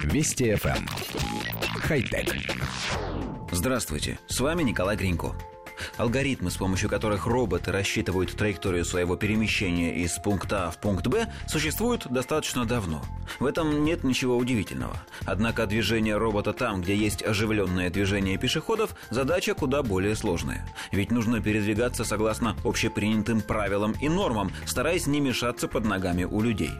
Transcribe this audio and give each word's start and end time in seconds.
Вести 0.00 0.52
FM. 0.52 0.76
Эм. 0.76 0.86
Хай-тек. 1.80 2.34
Здравствуйте, 3.50 4.18
с 4.26 4.40
вами 4.40 4.62
Николай 4.62 4.96
Гринько. 4.96 5.34
Алгоритмы, 5.96 6.50
с 6.50 6.56
помощью 6.56 6.88
которых 6.88 7.26
роботы 7.26 7.72
рассчитывают 7.72 8.32
траекторию 8.36 8.84
своего 8.84 9.16
перемещения 9.16 9.96
из 9.96 10.12
пункта 10.18 10.68
А 10.68 10.70
в 10.70 10.78
пункт 10.78 11.06
Б, 11.06 11.32
существуют 11.48 12.06
достаточно 12.10 12.64
давно. 12.64 13.02
В 13.38 13.46
этом 13.46 13.84
нет 13.84 14.04
ничего 14.04 14.36
удивительного. 14.36 14.96
Однако 15.24 15.66
движение 15.66 16.16
робота 16.16 16.52
там, 16.52 16.82
где 16.82 16.96
есть 16.96 17.22
оживленное 17.22 17.90
движение 17.90 18.38
пешеходов, 18.38 18.94
задача 19.10 19.54
куда 19.54 19.82
более 19.82 20.16
сложная. 20.16 20.66
Ведь 20.92 21.10
нужно 21.10 21.40
передвигаться 21.40 22.04
согласно 22.04 22.56
общепринятым 22.64 23.40
правилам 23.40 23.92
и 24.00 24.08
нормам, 24.08 24.52
стараясь 24.66 25.06
не 25.06 25.20
мешаться 25.20 25.68
под 25.68 25.84
ногами 25.84 26.24
у 26.24 26.40
людей. 26.40 26.72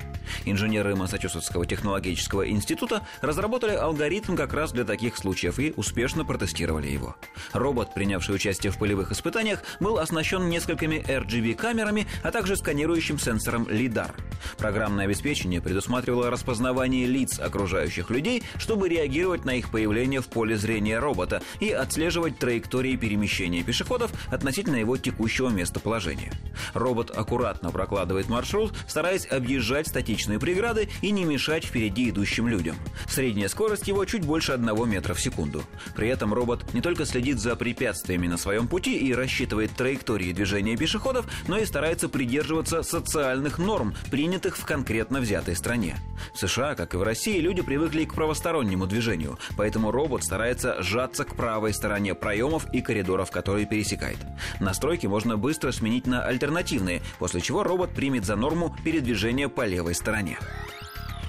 Инженеры 0.44 0.96
Массачусетского 0.96 1.66
технологического 1.66 2.48
института 2.48 3.06
разработали 3.20 3.74
алгоритм 3.74 4.36
как 4.36 4.52
раз 4.52 4.72
для 4.72 4.84
таких 4.84 5.16
случаев 5.16 5.58
и 5.58 5.72
успешно 5.76 6.24
протестировали 6.24 6.88
его. 6.88 7.16
Робот, 7.52 7.94
принявший 7.94 8.34
участие 8.34 8.72
в 8.72 8.78
полевых 8.78 9.12
испытаниях, 9.12 9.62
был 9.80 9.98
оснащен 9.98 10.48
несколькими 10.48 11.04
RGB-камерами, 11.06 12.06
а 12.22 12.30
также 12.30 12.56
сканирующим 12.56 13.18
сенсором 13.18 13.64
LIDAR. 13.64 14.12
Программное 14.58 15.04
обеспечение 15.04 15.60
предусматривало 15.60 16.30
распознавание 16.30 17.06
лиц 17.06 17.38
окружающих 17.38 18.10
людей, 18.10 18.42
чтобы 18.58 18.88
реагировать 18.88 19.44
на 19.44 19.54
их 19.56 19.70
появление 19.70 20.20
в 20.20 20.28
поле 20.28 20.56
зрения 20.56 20.98
робота 20.98 21.42
и 21.60 21.70
отслеживать 21.70 22.38
траектории 22.38 22.96
перемещения 22.96 23.62
пешеходов 23.62 24.12
относительно 24.30 24.76
его 24.76 24.96
текущего 24.96 25.48
местоположения. 25.48 26.32
Робот 26.74 27.10
аккуратно 27.16 27.70
прокладывает 27.70 28.28
маршрут, 28.28 28.72
стараясь 28.86 29.26
объезжать 29.26 29.88
статичные 29.88 30.31
преграды 30.38 30.88
и 31.00 31.10
не 31.10 31.24
мешать 31.24 31.64
впереди 31.64 32.10
идущим 32.10 32.48
людям. 32.48 32.76
Средняя 33.08 33.48
скорость 33.48 33.88
его 33.88 34.04
чуть 34.04 34.24
больше 34.24 34.52
одного 34.52 34.84
метра 34.84 35.14
в 35.14 35.20
секунду. 35.20 35.62
При 35.94 36.08
этом 36.08 36.32
робот 36.34 36.72
не 36.74 36.80
только 36.80 37.04
следит 37.04 37.38
за 37.38 37.56
препятствиями 37.56 38.26
на 38.26 38.36
своем 38.36 38.68
пути 38.68 38.96
и 38.96 39.14
рассчитывает 39.14 39.72
траектории 39.72 40.32
движения 40.32 40.76
пешеходов, 40.76 41.26
но 41.48 41.58
и 41.58 41.64
старается 41.64 42.08
придерживаться 42.08 42.82
социальных 42.82 43.58
норм, 43.58 43.94
принятых 44.10 44.56
в 44.56 44.64
конкретно 44.64 45.20
взятой 45.20 45.56
стране. 45.56 45.96
В 46.34 46.38
США, 46.38 46.74
как 46.74 46.94
и 46.94 46.96
в 46.96 47.02
России, 47.02 47.40
люди 47.40 47.62
привыкли 47.62 48.04
к 48.04 48.14
правостороннему 48.14 48.86
движению, 48.86 49.38
поэтому 49.56 49.90
робот 49.90 50.24
старается 50.24 50.82
сжаться 50.82 51.24
к 51.24 51.34
правой 51.34 51.74
стороне 51.74 52.14
проемов 52.14 52.66
и 52.72 52.80
коридоров, 52.80 53.30
которые 53.30 53.66
пересекает. 53.66 54.18
Настройки 54.60 55.06
можно 55.06 55.36
быстро 55.36 55.72
сменить 55.72 56.06
на 56.06 56.24
альтернативные, 56.24 57.02
после 57.18 57.40
чего 57.40 57.62
робот 57.62 57.94
примет 57.94 58.24
за 58.24 58.36
норму 58.36 58.74
передвижение 58.84 59.48
по 59.48 59.66
левой 59.66 59.94
стороне. 59.94 60.21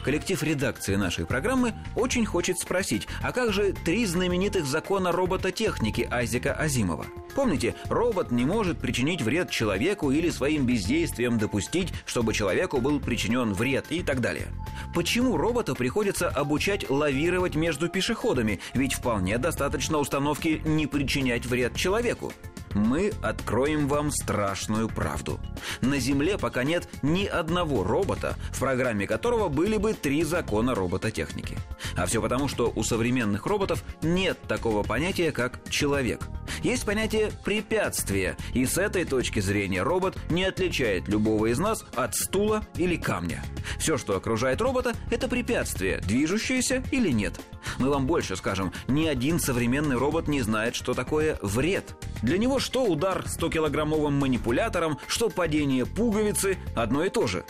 Коллектив 0.03 0.43
редакции 0.43 0.95
нашей 0.95 1.25
программы 1.25 1.73
очень 1.95 2.25
хочет 2.25 2.59
спросить, 2.59 3.07
а 3.21 3.31
как 3.31 3.53
же 3.53 3.71
три 3.71 4.05
знаменитых 4.05 4.65
закона 4.65 5.13
робототехники 5.13 6.07
Айзека 6.11 6.53
Азимова? 6.53 7.05
Помните, 7.35 7.73
робот 7.85 8.29
не 8.29 8.43
может 8.45 8.79
причинить 8.79 9.21
вред 9.21 9.49
человеку 9.49 10.11
или 10.11 10.29
своим 10.29 10.65
бездействием 10.65 11.37
допустить, 11.37 11.93
чтобы 12.05 12.33
человеку 12.33 12.81
был 12.81 12.99
причинен 12.99 13.53
вред 13.53 13.85
и 13.91 14.03
так 14.03 14.19
далее. 14.19 14.47
Почему 14.93 15.37
робота 15.37 15.73
приходится 15.73 16.27
обучать 16.27 16.89
лавировать 16.89 17.55
между 17.55 17.87
пешеходами, 17.87 18.59
ведь 18.73 18.93
вполне 18.93 19.37
достаточно 19.37 19.97
установки 19.99 20.61
не 20.65 20.85
причинять 20.85 21.45
вред 21.45 21.75
человеку? 21.77 22.33
Мы 22.73 23.13
откроем 23.21 23.87
вам 23.87 24.11
страшную 24.11 24.89
правду. 24.89 25.39
На 25.81 25.99
Земле 25.99 26.37
пока 26.37 26.63
нет 26.63 26.87
ни 27.01 27.25
одного 27.25 27.83
робота, 27.83 28.35
в 28.51 28.59
программе 28.59 29.07
которого 29.07 29.49
были 29.49 29.77
бы 29.77 29.93
три 29.93 30.23
закона 30.23 30.75
робототехники. 30.75 31.57
А 31.95 32.05
все 32.05 32.21
потому, 32.21 32.47
что 32.47 32.71
у 32.75 32.83
современных 32.83 33.45
роботов 33.45 33.83
нет 34.01 34.39
такого 34.47 34.83
понятия, 34.83 35.31
как 35.31 35.59
человек. 35.69 36.21
Есть 36.61 36.85
понятие 36.85 37.31
препятствия, 37.43 38.37
и 38.53 38.65
с 38.65 38.77
этой 38.77 39.05
точки 39.05 39.39
зрения 39.39 39.83
робот 39.83 40.17
не 40.29 40.45
отличает 40.45 41.07
любого 41.07 41.47
из 41.47 41.59
нас 41.59 41.85
от 41.95 42.15
стула 42.15 42.65
или 42.75 42.95
камня. 42.95 43.43
Все, 43.79 43.97
что 43.97 44.15
окружает 44.15 44.61
робота, 44.61 44.93
это 45.11 45.27
препятствие, 45.27 45.99
движущееся 45.99 46.83
или 46.91 47.09
нет. 47.09 47.39
Мы 47.79 47.89
вам 47.89 48.05
больше 48.05 48.35
скажем, 48.35 48.71
ни 48.87 49.07
один 49.07 49.39
современный 49.39 49.97
робот 49.97 50.27
не 50.27 50.41
знает, 50.41 50.75
что 50.75 50.93
такое 50.93 51.37
вред. 51.41 51.95
Для 52.21 52.37
него 52.37 52.59
что 52.59 52.85
удар 52.85 53.25
100-килограммовым 53.25 54.11
манипулятором, 54.11 54.99
что 55.07 55.29
падение 55.29 55.85
пуговицы– 55.85 56.57
одно 56.75 57.03
и 57.03 57.09
то 57.09 57.27
же. 57.27 57.45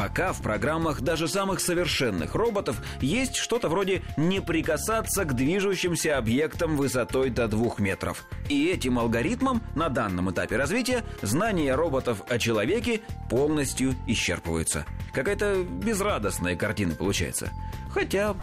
Пока 0.00 0.32
в 0.32 0.40
программах 0.40 1.02
даже 1.02 1.28
самых 1.28 1.60
совершенных 1.60 2.34
роботов 2.34 2.80
есть 3.02 3.36
что-то 3.36 3.68
вроде 3.68 4.00
«не 4.16 4.40
прикасаться 4.40 5.26
к 5.26 5.34
движущимся 5.34 6.16
объектам 6.16 6.78
высотой 6.78 7.28
до 7.28 7.48
двух 7.48 7.78
метров». 7.78 8.24
И 8.48 8.66
этим 8.66 8.98
алгоритмом 8.98 9.62
на 9.74 9.90
данном 9.90 10.30
этапе 10.30 10.56
развития 10.56 11.04
знания 11.20 11.74
роботов 11.74 12.22
о 12.30 12.38
человеке 12.38 13.02
полностью 13.28 13.94
исчерпываются. 14.06 14.86
Какая-то 15.12 15.64
безрадостная 15.64 16.56
картина 16.56 16.94
получается. 16.94 17.50
Хотя... 17.92 18.34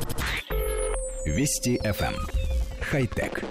Вести 1.25 1.79
FM. 1.83 2.13
Эм. 2.13 2.27
Хай-тек. 2.81 3.43